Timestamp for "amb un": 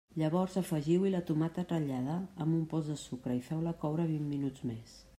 2.23-2.65